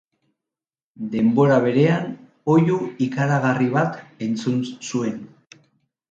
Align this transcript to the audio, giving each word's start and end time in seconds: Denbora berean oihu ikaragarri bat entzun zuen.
Denbora 1.15 1.57
berean 1.65 2.07
oihu 2.53 2.77
ikaragarri 3.07 3.67
bat 3.75 3.99
entzun 4.29 4.57
zuen. 4.71 5.21